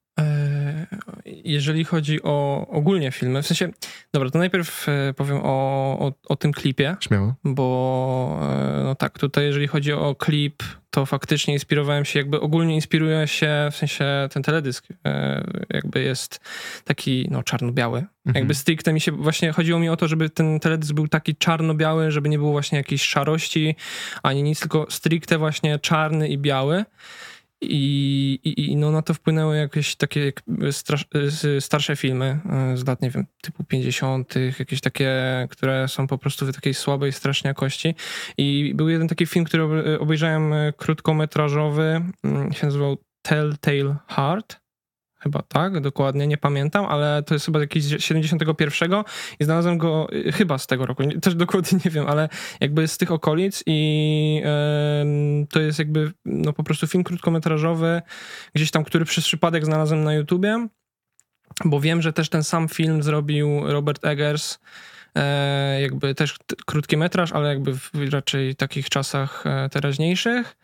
E, 1.46 1.52
jeżeli 1.52 1.86
chodzi 1.86 2.24
o 2.24 2.68
ogólnie 2.70 3.12
filmy, 3.12 3.44
w 3.44 3.48
sensie, 3.48 3.70
dobra, 4.14 4.30
to 4.30 4.40
najpierw 4.40 4.90
e, 4.90 5.14
powiem 5.14 5.38
o, 5.44 5.98
o, 6.00 6.14
o 6.30 6.36
tym 6.36 6.52
klipie. 6.52 6.96
Śmiało. 7.00 7.36
Bo, 7.44 8.40
no 8.84 8.96
tak, 8.96 9.20
tutaj 9.20 9.46
jeżeli 9.46 9.68
chodzi 9.68 9.94
o 9.94 10.16
klip, 10.16 10.64
to 10.90 11.06
faktycznie 11.06 11.54
inspirowałem 11.54 12.06
się, 12.06 12.20
jakby 12.20 12.42
ogólnie 12.42 12.76
inspiruję 12.76 13.28
się, 13.28 13.70
w 13.72 13.76
sensie 13.76 14.06
ten 14.32 14.44
teledysk 14.44 14.88
jakby 15.70 16.02
jest 16.02 16.40
taki, 16.84 17.28
no, 17.32 17.44
czarno-biały. 17.44 17.98
Mhm. 17.98 18.36
Jakby 18.36 18.56
stricte 18.56 18.94
mi 18.94 19.02
się, 19.02 19.12
właśnie 19.12 19.52
chodziło 19.52 19.80
mi 19.80 19.90
o 19.90 19.98
to, 19.98 20.08
żeby 20.08 20.30
ten 20.30 20.60
teledysk 20.60 20.94
był 20.94 21.08
taki 21.08 21.36
czarno-biały, 21.36 22.12
żeby 22.12 22.30
nie 22.30 22.38
było 22.38 22.52
właśnie 22.52 22.78
jakiejś 22.78 23.02
szarości, 23.02 23.76
ani 24.24 24.44
nic, 24.44 24.60
tylko 24.60 24.88
stricte 24.90 25.38
właśnie 25.38 25.80
czarny 25.80 26.28
i 26.28 26.38
biały. 26.38 26.86
I, 27.70 28.40
i, 28.44 28.76
no 28.76 28.92
na 28.92 29.02
to 29.02 29.14
wpłynęły 29.14 29.58
jakieś 29.58 29.96
takie 29.96 30.34
starsze 31.60 31.96
filmy 31.96 32.40
e, 32.50 32.78
z 32.78 32.88
lat, 32.88 33.02
nie 33.02 33.10
wiem, 33.10 33.26
typu 33.42 33.64
50., 33.64 34.34
jakieś 34.60 34.82
takie, 34.82 35.12
które 35.50 35.88
są 35.88 36.08
po 36.08 36.18
prostu 36.18 36.46
w 36.46 36.56
takiej 36.56 36.74
słabej 36.74 37.12
strasznie 37.12 37.48
jakości. 37.48 37.96
I 38.38 38.74
był 38.76 38.90
jeden 38.90 39.08
taki 39.08 39.26
film, 39.26 39.46
który 39.46 40.00
obejrzałem 40.00 40.54
e, 40.54 40.74
krótkometrażowy, 40.74 42.02
mm, 42.24 42.54
się 42.54 42.66
nazywał 42.66 42.98
Telltale 43.22 43.96
Heart 44.08 44.65
chyba 45.26 45.42
tak, 45.42 45.80
dokładnie, 45.80 46.28
nie 46.28 46.38
pamiętam, 46.38 46.86
ale 46.86 47.24
to 47.24 47.36
jest 47.36 47.46
chyba 47.46 47.60
jakiś 47.60 47.86
71 47.98 48.92
i 49.40 49.44
znalazłem 49.44 49.78
go 49.78 50.08
y, 50.14 50.32
chyba 50.32 50.58
z 50.58 50.68
tego 50.68 50.86
roku, 50.86 51.04
też 51.22 51.36
dokładnie 51.36 51.80
nie 51.86 51.92
wiem, 51.92 52.08
ale 52.08 52.30
jakby 52.60 52.88
z 52.88 52.98
tych 52.98 53.12
okolic 53.12 53.64
i 53.66 54.42
yy, 54.44 55.48
to 55.48 55.60
jest 55.60 55.80
jakby 55.80 56.12
no 56.26 56.54
po 56.54 56.64
prostu 56.64 56.88
film 56.88 57.04
krótkometrażowy, 57.04 58.02
gdzieś 58.54 58.72
tam, 58.72 58.84
który 58.84 59.06
przez 59.06 59.26
przypadek 59.26 59.66
znalazłem 59.66 60.04
na 60.04 60.14
YouTubie, 60.14 60.68
bo 61.66 61.80
wiem, 61.80 62.02
że 62.02 62.14
też 62.14 62.30
ten 62.30 62.44
sam 62.44 62.70
film 62.70 63.04
zrobił 63.04 63.62
Robert 63.64 64.06
Eggers, 64.06 64.60
e, 65.16 65.82
jakby 65.82 66.16
też 66.16 66.36
krótki 66.66 66.98
metraż, 66.98 67.32
ale 67.32 67.50
jakby 67.50 67.74
w 67.74 67.92
raczej 68.12 68.56
takich 68.56 68.90
czasach 68.90 69.44
e, 69.46 69.70
teraźniejszych. 69.70 70.56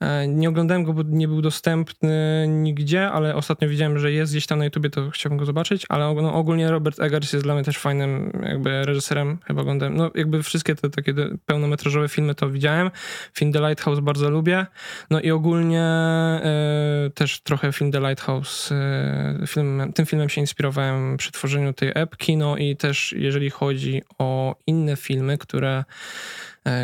E, 0.00 0.28
nie 0.28 0.48
oglądałem 0.48 0.84
go, 0.84 0.92
bo 0.92 1.02
nie 1.06 1.28
był 1.28 1.42
dostępny 1.42 2.46
nigdzie, 2.48 3.10
ale 3.10 3.34
ostatnio 3.34 3.68
widziałem, 3.68 3.98
że 3.98 4.12
jest 4.12 4.32
gdzieś 4.32 4.46
tam 4.46 4.58
na 4.58 4.64
YouTubie, 4.64 4.90
to 4.90 5.10
chciałbym 5.10 5.38
go 5.38 5.44
zobaczyć, 5.44 5.86
ale 5.88 6.14
no, 6.14 6.34
ogólnie 6.34 6.70
Robert 6.70 7.00
Eggers 7.00 7.32
jest 7.32 7.44
dla 7.44 7.54
mnie 7.54 7.64
też 7.64 7.78
fajnym 7.78 8.40
jakby 8.42 8.84
reżyserem, 8.84 9.38
chyba 9.44 9.62
oglądałem, 9.62 9.96
no 9.96 10.10
jakby 10.14 10.42
wszystkie 10.42 10.74
te 10.74 10.90
takie 10.90 11.14
pełnometrażowe 11.46 12.08
filmy 12.08 12.34
to 12.34 12.50
widziałem. 12.50 12.90
Film 13.34 13.52
The 13.52 13.60
Lighthouse 13.60 14.00
bardzo 14.00 14.30
lubię, 14.30 14.66
no 15.10 15.20
i 15.20 15.30
ogólnie 15.30 15.82
e, 15.82 17.10
też 17.14 17.40
trochę 17.40 17.72
film 17.72 17.92
The 17.92 18.00
Lighthouse, 18.00 18.72
e, 18.72 19.46
film, 19.46 19.92
tym 19.94 20.06
filmem 20.06 20.28
się 20.28 20.40
inspirowałem 20.40 21.16
przy 21.16 21.32
tworzeniu 21.32 21.72
tej 21.72 21.92
epki, 21.94 22.36
no 22.36 22.56
i 22.56 22.76
też 22.76 23.14
jeżeli 23.18 23.50
chodzi 23.50 24.02
o 24.18 24.56
inne 24.66 24.96
filmy, 24.96 25.38
które 25.38 25.84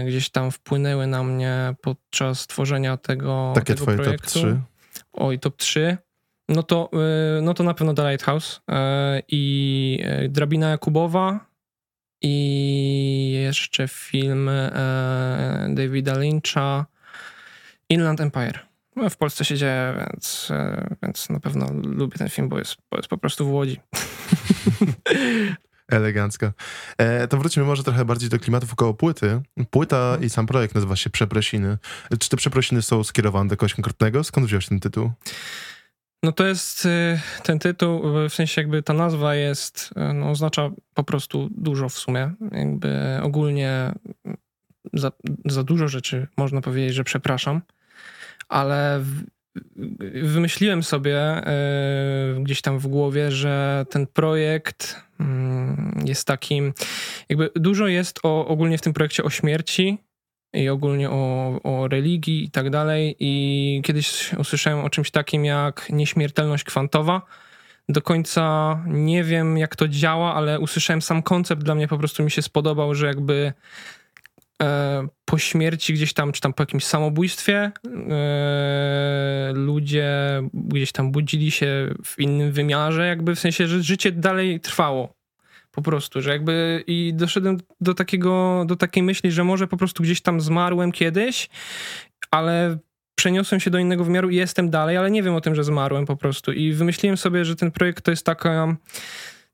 gdzieś 0.07 0.31
tam 0.31 0.51
wpłynęły 0.51 1.07
na 1.07 1.23
mnie 1.23 1.75
podczas 1.83 2.47
tworzenia 2.47 2.97
tego, 2.97 3.53
Takie 3.55 3.75
tego 3.75 3.83
twoje 3.85 3.97
projektu. 3.97 4.27
top 4.27 4.33
3? 4.33 4.61
Oj, 5.13 5.39
top 5.39 5.57
3. 5.57 5.97
No 6.49 6.63
to, 6.63 6.91
e, 7.39 7.43
no 7.43 7.55
to 7.55 7.65
na 7.65 7.75
pewno 7.75 7.95
The 7.95 8.03
Lighthouse 8.11 8.61
e, 8.71 9.23
i 9.29 10.05
Drabina 10.29 10.71
Jakubowa 10.71 11.47
i 12.23 13.33
jeszcze 13.43 13.89
film 13.89 14.51
Davida 15.69 16.19
Lyncha 16.19 16.87
Inland 17.89 18.21
Empire. 18.21 18.59
No, 18.97 19.11
w 19.11 19.17
Polsce 19.17 19.45
się 19.45 19.57
dzieje, 19.57 19.95
więc, 19.99 20.49
więc 21.03 21.31
na 21.31 21.41
pewno 21.41 21.67
lubię 21.73 22.19
ten 22.19 22.29
film, 22.29 22.49
bo 22.49 22.59
jest, 22.59 22.77
bo 22.91 22.97
jest 22.97 23.09
po 23.09 23.19
prostu 23.19 23.47
w 23.47 23.53
Łodzi. 23.53 23.81
Elegancko. 25.93 26.53
E, 26.99 27.29
to 27.29 27.39
wrócimy 27.39 27.67
może 27.67 27.83
trochę 27.85 28.05
bardziej 28.05 28.29
do 28.31 28.39
klimatów 28.39 28.73
około 28.73 28.95
płyty. 28.95 29.41
Płyta 29.71 30.19
i 30.21 30.31
sam 30.31 30.47
projekt 30.47 30.75
nazywa 30.75 30.97
się 30.97 31.11
Przeprosiny. 31.11 31.79
Czy 32.19 32.29
te 32.29 32.37
przeprosiny 32.37 32.83
są 32.83 33.05
skierowane 33.05 33.51
do 33.51 33.57
kogoś 33.57 33.75
konkretnego? 33.75 34.25
Skąd 34.25 34.47
wziąłeś 34.47 34.69
ten 34.69 34.81
tytuł? 34.81 35.11
No 36.23 36.33
to 36.33 36.47
jest 36.47 36.87
y, 36.87 37.21
ten 37.43 37.59
tytuł, 37.59 38.03
w 38.29 38.35
sensie 38.35 38.61
jakby 38.61 38.83
ta 38.83 38.93
nazwa 38.93 39.35
jest, 39.35 39.91
y, 40.11 40.13
no 40.15 40.31
oznacza 40.31 40.71
po 40.95 41.05
prostu 41.05 41.49
dużo 41.51 41.89
w 41.89 41.99
sumie. 41.99 42.33
Jakby 42.53 43.19
ogólnie 43.23 43.93
za, 44.93 45.13
za 45.45 45.65
dużo 45.65 45.89
rzeczy 45.89 46.27
można 46.37 46.61
powiedzieć, 46.61 46.95
że 46.95 47.05
przepraszam, 47.05 47.63
ale 48.49 49.05
wymyśliłem 50.23 50.83
sobie 50.83 51.19
e, 51.19 52.35
gdzieś 52.41 52.63
tam 52.63 52.79
w 52.79 52.87
głowie, 52.87 53.31
że 53.31 53.87
ten 53.91 54.07
projekt 54.07 55.01
mm, 55.21 56.03
jest 56.05 56.27
takim, 56.27 56.73
jakby 57.29 57.51
dużo 57.57 57.87
jest 57.87 58.21
o, 58.23 58.47
ogólnie 58.47 58.79
w 58.79 58.83
tym 58.83 58.93
projekcie 58.93 59.25
o 59.25 59.31
śmierci 59.31 59.99
i 60.55 60.69
ogólnie 60.69 61.11
o, 61.11 61.61
o 61.63 61.89
religii 61.89 62.45
i 62.45 62.51
tak 62.51 62.71
dalej. 62.71 63.17
I 63.21 63.83
kiedyś 63.85 64.35
usłyszałem 64.35 64.85
o 64.85 64.91
czymś 64.91 65.11
takim 65.11 65.45
jak 65.45 65.87
nieśmiertelność 65.91 66.65
kwantowa. 66.65 67.23
Do 67.89 68.03
końca 68.03 68.79
nie 68.87 69.25
wiem, 69.25 69.59
jak 69.59 69.77
to 69.77 69.89
działa, 69.89 70.35
ale 70.35 70.61
usłyszałem 70.61 71.03
sam 71.03 71.23
koncept, 71.23 71.63
dla 71.63 71.75
mnie 71.75 71.89
po 71.89 71.99
prostu 71.99 72.23
mi 72.23 72.31
się 72.31 72.43
spodobał, 72.43 72.95
że 72.95 73.07
jakby 73.07 73.53
po 75.25 75.39
śmierci 75.39 75.95
gdzieś 75.95 76.13
tam, 76.13 76.33
czy 76.33 76.41
tam 76.41 76.53
po 76.53 76.63
jakimś 76.63 76.85
samobójstwie, 76.85 77.73
e, 78.11 79.53
ludzie 79.55 80.13
gdzieś 80.55 80.93
tam 80.93 81.13
budzili 81.13 81.51
się 81.51 81.95
w 82.05 82.19
innym 82.19 82.53
wymiarze, 82.53 83.07
jakby 83.07 83.35
w 83.35 83.41
sensie, 83.41 83.67
że 83.67 83.83
życie 83.83 84.13
dalej 84.13 84.61
trwało. 84.61 85.15
Po 85.71 85.83
prostu, 85.83 86.23
że 86.23 86.31
jakby 86.31 86.85
i 86.87 87.13
doszedłem 87.15 87.59
do 87.81 87.95
takiego, 87.95 88.65
do 88.67 88.77
takiej 88.77 89.03
myśli, 89.03 89.33
że 89.33 89.45
może 89.45 89.67
po 89.67 89.77
prostu 89.77 90.03
gdzieś 90.03 90.21
tam 90.21 90.41
zmarłem 90.41 90.93
kiedyś, 90.93 91.49
ale 92.31 92.79
przeniosłem 93.15 93.61
się 93.61 93.71
do 93.71 93.79
innego 93.79 94.05
wymiaru 94.05 94.31
i 94.31 94.37
jestem 94.37 94.71
dalej, 94.71 94.97
ale 94.97 95.11
nie 95.11 95.23
wiem 95.23 95.35
o 95.35 95.41
tym, 95.41 95.55
że 95.55 95.65
zmarłem 95.65 96.07
po 96.07 96.17
prostu. 96.17 96.53
I 96.53 96.73
wymyśliłem 96.73 97.17
sobie, 97.17 97.45
że 97.45 97.57
ten 97.57 97.71
projekt 97.71 98.05
to 98.05 98.11
jest 98.11 98.27
taka 98.27 98.77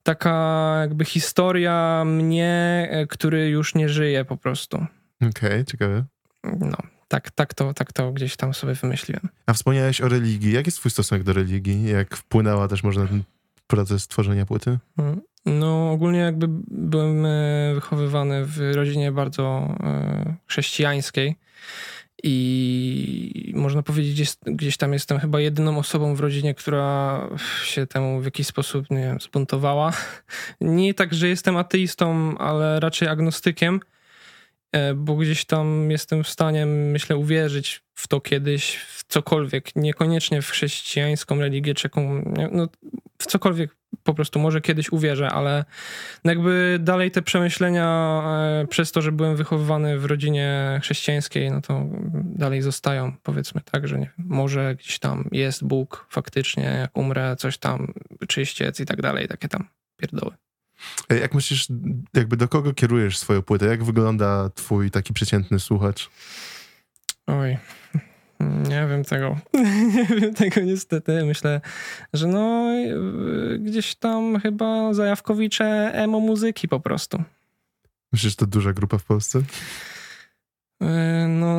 taka 0.08 0.76
jakby 0.80 1.04
historia 1.04 2.04
mnie, 2.06 2.88
e, 2.90 3.06
który 3.06 3.48
już 3.48 3.74
nie 3.74 3.88
żyje 3.88 4.24
po 4.24 4.36
prostu. 4.36 4.76
Okej, 5.16 5.30
okay, 5.30 5.64
ciekawe. 5.64 6.04
No, 6.44 6.76
tak, 7.08 7.30
tak, 7.30 7.54
to, 7.54 7.74
tak 7.74 7.92
to 7.92 8.12
gdzieś 8.12 8.36
tam 8.36 8.54
sobie 8.54 8.74
wymyśliłem. 8.74 9.28
A 9.46 9.52
wspomniałeś 9.52 10.00
o 10.00 10.08
religii. 10.08 10.52
Jaki 10.52 10.68
jest 10.68 10.78
twój 10.78 10.90
stosunek 10.90 11.24
do 11.24 11.32
religii? 11.32 11.88
Jak 11.88 12.16
wpłynęła 12.16 12.68
też 12.68 12.82
może 12.82 13.00
na 13.00 13.06
ten 13.06 13.22
proces 13.66 14.08
tworzenia 14.08 14.46
płyty? 14.46 14.78
Mm, 14.98 15.20
no, 15.46 15.90
ogólnie 15.92 16.18
jakby 16.18 16.46
byłem 16.70 17.26
e, 17.26 17.74
wychowywany 17.74 18.44
w 18.44 18.58
rodzinie 18.74 19.12
bardzo 19.12 19.74
e, 19.80 20.34
chrześcijańskiej 20.46 21.36
i 22.22 23.52
można 23.56 23.82
powiedzieć, 23.82 24.12
gdzieś, 24.14 24.32
gdzieś 24.46 24.76
tam 24.76 24.92
jestem 24.92 25.18
chyba 25.18 25.40
jedyną 25.40 25.78
osobą 25.78 26.14
w 26.14 26.20
rodzinie, 26.20 26.54
która 26.54 27.20
się 27.64 27.86
temu 27.86 28.20
w 28.20 28.24
jakiś 28.24 28.46
sposób, 28.46 28.90
nie 28.90 29.02
wiem, 29.02 29.20
zbuntowała. 29.20 29.92
Nie 30.60 30.94
tak, 30.94 31.14
że 31.14 31.28
jestem 31.28 31.56
ateistą, 31.56 32.38
ale 32.38 32.80
raczej 32.80 33.08
agnostykiem 33.08 33.80
E, 34.72 34.94
bo 34.94 35.16
gdzieś 35.16 35.44
tam 35.44 35.90
jestem 35.90 36.24
w 36.24 36.28
stanie, 36.28 36.66
myślę, 36.66 37.16
uwierzyć 37.16 37.82
w 37.94 38.08
to 38.08 38.20
kiedyś, 38.20 38.76
w 38.76 39.04
cokolwiek, 39.04 39.76
niekoniecznie 39.76 40.42
w 40.42 40.50
chrześcijańską 40.50 41.38
religię, 41.38 41.74
czy 41.74 41.90
no, 42.52 42.68
w 43.18 43.26
cokolwiek 43.26 43.76
po 44.02 44.14
prostu 44.14 44.38
może 44.38 44.60
kiedyś 44.60 44.92
uwierzę, 44.92 45.30
ale 45.30 45.64
jakby 46.24 46.78
dalej 46.80 47.10
te 47.10 47.22
przemyślenia 47.22 48.22
e, 48.62 48.66
przez 48.66 48.92
to, 48.92 49.02
że 49.02 49.12
byłem 49.12 49.36
wychowywany 49.36 49.98
w 49.98 50.04
rodzinie 50.04 50.78
chrześcijańskiej, 50.82 51.50
no 51.50 51.60
to 51.60 51.86
dalej 52.24 52.62
zostają, 52.62 53.12
powiedzmy 53.22 53.60
tak, 53.72 53.88
że 53.88 53.98
nie, 53.98 54.10
może 54.18 54.74
gdzieś 54.74 54.98
tam 54.98 55.28
jest 55.32 55.64
Bóg 55.64 56.06
faktycznie, 56.10 56.64
jak 56.64 56.98
umrę, 56.98 57.36
coś 57.38 57.58
tam, 57.58 57.94
czyściec 58.28 58.80
i 58.80 58.86
tak 58.86 59.02
dalej, 59.02 59.28
takie 59.28 59.48
tam 59.48 59.68
pierdoły. 59.96 60.34
E, 61.08 61.18
jak 61.18 61.34
myślisz, 61.34 61.66
jakby 62.14 62.36
do 62.36 62.48
kogo 62.48 62.74
kierujesz 62.74 63.18
swoją 63.18 63.42
płytę? 63.42 63.66
Jak 63.66 63.84
wygląda 63.84 64.50
twój 64.54 64.90
taki 64.90 65.12
przeciętny 65.12 65.58
słuchacz? 65.58 66.10
Oj, 67.26 67.58
wiem 68.98 69.04
tego. 69.04 69.36
nie 69.94 70.04
wiem 70.04 70.34
tego 70.34 70.60
niestety. 70.60 71.24
Myślę, 71.24 71.60
że 72.12 72.26
no 72.26 72.68
gdzieś 73.58 73.94
tam 73.94 74.40
chyba 74.40 74.94
zajawkowicze 74.94 75.90
emo 75.94 76.20
muzyki 76.20 76.68
po 76.68 76.80
prostu. 76.80 77.22
Myślisz, 78.12 78.32
że 78.32 78.36
to 78.36 78.46
duża 78.46 78.72
grupa 78.72 78.98
w 78.98 79.04
Polsce? 79.04 79.42
E, 80.82 81.26
no, 81.28 81.54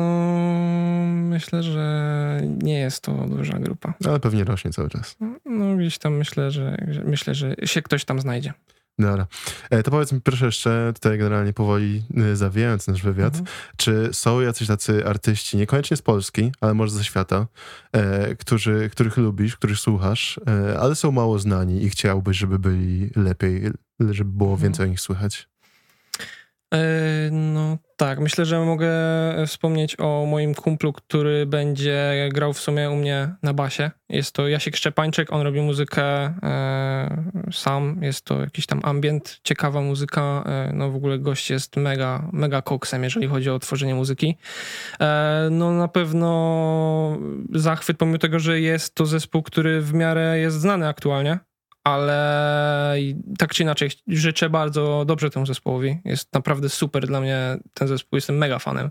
myślę, 1.28 1.62
że 1.62 2.40
nie 2.62 2.78
jest 2.78 3.02
to 3.02 3.12
duża 3.12 3.58
grupa. 3.58 3.94
Ale 4.06 4.20
pewnie 4.20 4.44
rośnie 4.44 4.70
cały 4.70 4.90
czas. 4.90 5.16
No, 5.44 5.76
gdzieś 5.76 5.98
tam 5.98 6.16
myślę, 6.16 6.50
że 6.50 6.76
myślę, 7.04 7.34
że 7.34 7.54
się 7.64 7.82
ktoś 7.82 8.04
tam 8.04 8.20
znajdzie. 8.20 8.52
Dobra. 9.00 9.26
E, 9.70 9.82
to 9.82 9.90
powiedz 9.90 10.12
mi 10.12 10.20
proszę 10.20 10.46
jeszcze, 10.46 10.92
tutaj 10.94 11.18
generalnie 11.18 11.52
powoli 11.52 12.02
e, 12.16 12.36
zawijając 12.36 12.86
nasz 12.86 13.02
wywiad, 13.02 13.34
mhm. 13.38 13.56
czy 13.76 14.08
są 14.12 14.40
jacyś 14.40 14.68
tacy 14.68 15.06
artyści, 15.06 15.56
niekoniecznie 15.56 15.96
z 15.96 16.02
Polski, 16.02 16.52
ale 16.60 16.74
może 16.74 16.92
ze 16.92 17.04
świata, 17.04 17.46
e, 17.92 18.36
którzy, 18.36 18.90
których 18.92 19.16
lubisz, 19.16 19.56
których 19.56 19.78
słuchasz, 19.78 20.40
ale 20.80 20.94
są 20.94 21.12
mało 21.12 21.38
znani 21.38 21.84
i 21.84 21.90
chciałbyś, 21.90 22.36
żeby 22.36 22.58
byli 22.58 23.10
lepiej, 23.16 23.70
żeby 24.10 24.30
było 24.30 24.50
mhm. 24.50 24.62
więcej 24.62 24.86
o 24.86 24.88
nich 24.88 25.00
słychać? 25.00 25.48
E, 26.74 27.30
no 27.30 27.78
tak, 27.96 28.20
myślę, 28.20 28.44
że 28.44 28.60
mogę 28.60 28.90
wspomnieć 29.46 29.96
o 30.00 30.26
moim 30.26 30.54
kumplu, 30.54 30.92
który 30.92 31.46
będzie 31.46 32.28
grał 32.32 32.52
w 32.52 32.60
sumie 32.60 32.90
u 32.90 32.96
mnie 32.96 33.34
na 33.42 33.54
basie. 33.54 33.90
Jest 34.08 34.32
to 34.32 34.48
Jasiek 34.48 34.76
Szczepańczyk, 34.76 35.32
on 35.32 35.42
robi 35.42 35.60
muzykę 35.60 36.02
e, 36.02 37.24
sam, 37.52 37.98
jest 38.02 38.24
to 38.24 38.40
jakiś 38.40 38.66
tam 38.66 38.80
ambient, 38.82 39.40
ciekawa 39.44 39.80
muzyka, 39.80 40.44
e, 40.46 40.72
no 40.74 40.90
w 40.90 40.96
ogóle 40.96 41.18
gość 41.18 41.50
jest 41.50 41.76
mega, 41.76 42.28
mega 42.32 42.62
koksem, 42.62 43.04
jeżeli 43.04 43.26
chodzi 43.26 43.50
o 43.50 43.58
tworzenie 43.58 43.94
muzyki. 43.94 44.36
E, 45.00 45.48
no 45.50 45.72
na 45.72 45.88
pewno 45.88 47.18
zachwyt, 47.54 47.96
pomimo 47.96 48.18
tego, 48.18 48.38
że 48.38 48.60
jest 48.60 48.94
to 48.94 49.06
zespół, 49.06 49.42
który 49.42 49.80
w 49.80 49.94
miarę 49.94 50.38
jest 50.38 50.60
znany 50.60 50.88
aktualnie, 50.88 51.38
ale 51.84 52.96
tak 53.38 53.54
czy 53.54 53.62
inaczej 53.62 53.90
życzę 54.06 54.50
bardzo 54.50 55.04
dobrze 55.06 55.30
temu 55.30 55.46
zespołowi. 55.46 55.98
Jest 56.04 56.34
naprawdę 56.34 56.68
super 56.68 57.06
dla 57.06 57.20
mnie 57.20 57.56
ten 57.74 57.88
zespół, 57.88 58.16
jestem 58.16 58.38
mega 58.38 58.58
fanem. 58.58 58.90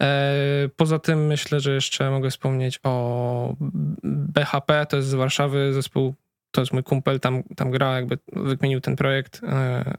E, 0.00 0.34
poza 0.76 0.98
tym 0.98 1.26
myślę, 1.26 1.60
że 1.60 1.74
jeszcze 1.74 2.10
mogę 2.10 2.30
wspomnieć 2.30 2.80
o 2.82 3.56
BHP, 4.04 4.86
to 4.88 4.96
jest 4.96 5.08
z 5.08 5.14
Warszawy 5.14 5.72
zespół, 5.72 6.14
to 6.50 6.60
jest 6.60 6.72
mój 6.72 6.82
kumpel, 6.82 7.20
tam, 7.20 7.42
tam 7.42 7.70
gra, 7.70 7.94
jakby 7.94 8.18
wykmienił 8.32 8.80
ten 8.80 8.96
projekt. 8.96 9.40
E, 9.44 9.94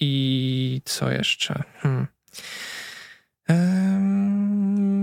I 0.00 0.80
co 0.84 1.10
jeszcze? 1.10 1.62
Hmm. 1.78 2.06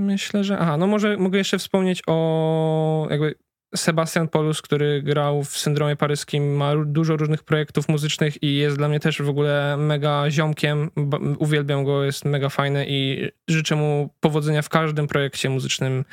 Myślę, 0.06 0.44
że. 0.44 0.60
Aha, 0.60 0.78
no 0.78 0.88
może 0.88 1.18
mogę 1.18 1.38
jeszcze 1.38 1.58
wspomnieć 1.58 2.02
o 2.08 3.08
jakby 3.10 3.36
Sebastian 3.76 4.28
Polus, 4.28 4.62
który 4.62 5.02
grał 5.02 5.44
w 5.44 5.58
Syndromie 5.58 5.96
Paryskim, 5.96 6.56
ma 6.56 6.74
dużo 6.86 7.18
różnych 7.18 7.44
projektów 7.44 7.90
muzycznych 7.90 8.44
i 8.44 8.56
jest 8.56 8.78
dla 8.78 8.90
mnie 8.90 9.00
też 9.00 9.22
w 9.22 9.30
ogóle 9.30 9.78
mega 9.78 10.32
ziomkiem. 10.32 10.92
Uwielbiam 11.38 11.84
go, 11.84 12.04
jest 12.04 12.26
mega 12.26 12.50
fajny 12.50 12.86
i 12.88 13.30
życzę 13.48 13.76
mu 13.76 14.10
powodzenia 14.20 14.62
w 14.62 14.70
każdym 14.70 15.08
projekcie 15.08 15.50
muzycznym, 15.50 16.06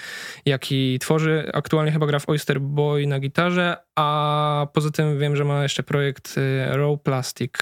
jaki 0.47 0.99
tworzy. 0.99 1.51
Aktualnie 1.55 1.93
chyba 1.93 2.07
gra 2.07 2.19
w 2.19 2.29
Oyster 2.29 2.61
Boy 2.61 3.07
na 3.07 3.21
gitarze, 3.21 3.77
a 3.95 4.67
poza 4.73 4.91
tym 4.91 5.19
wiem, 5.19 5.37
że 5.37 5.45
ma 5.45 5.63
jeszcze 5.63 5.83
projekt 5.83 6.39
y, 6.39 6.77
Raw 6.77 7.03
Plastic. 7.03 7.53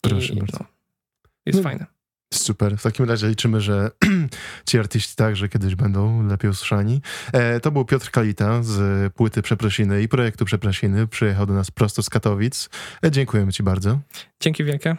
Proszę 0.00 0.32
I, 0.32 0.36
bardzo. 0.36 0.58
No, 0.60 0.66
jest 1.46 1.58
no. 1.58 1.62
fajny. 1.62 1.86
Super. 2.34 2.76
W 2.78 2.82
takim 2.82 3.04
razie 3.04 3.28
liczymy, 3.28 3.60
że 3.60 3.90
ci 4.68 4.78
artyści 4.78 5.16
także 5.16 5.48
kiedyś 5.48 5.74
będą 5.74 6.26
lepiej 6.26 6.50
usłyszani. 6.50 7.02
E, 7.32 7.60
to 7.60 7.70
był 7.70 7.84
Piotr 7.84 8.10
Kalita 8.10 8.62
z 8.62 9.12
płyty 9.12 9.42
Przeprosiny 9.42 10.02
i 10.02 10.08
projektu 10.08 10.44
Przeprosiny. 10.44 11.06
Przyjechał 11.06 11.46
do 11.46 11.54
nas 11.54 11.70
prosto 11.70 12.02
z 12.02 12.10
Katowic. 12.10 12.68
E, 13.04 13.10
dziękujemy 13.10 13.52
ci 13.52 13.62
bardzo. 13.62 13.98
Dzięki 14.40 14.64
wielkie. 14.64 14.96